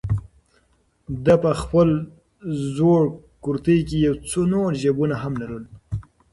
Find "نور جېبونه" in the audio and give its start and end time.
4.53-5.15